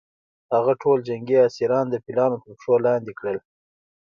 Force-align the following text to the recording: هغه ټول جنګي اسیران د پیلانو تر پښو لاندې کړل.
هغه 0.53 0.73
ټول 0.81 0.97
جنګي 1.07 1.37
اسیران 1.47 1.85
د 1.89 1.95
پیلانو 2.05 2.37
تر 2.43 2.51
پښو 2.57 2.73
لاندې 2.85 3.11
کړل. 3.19 3.37